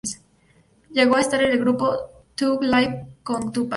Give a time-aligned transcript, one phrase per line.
[0.89, 1.95] Llegó a estar en el grupo
[2.35, 3.69] Thug Life con Tupac.